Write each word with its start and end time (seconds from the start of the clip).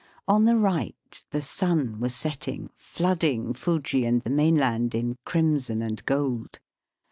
On 0.27 0.45
the 0.45 0.57
right 0.57 0.95
the 1.29 1.43
sun 1.43 1.99
wad 1.99 2.11
setting, 2.11 2.71
flooding 2.73 3.53
Fuji 3.53 4.03
and 4.03 4.23
the 4.23 4.31
mainland 4.31 4.95
in 4.95 5.19
crimson 5.25 5.83
and 5.83 6.03
gold. 6.07 6.57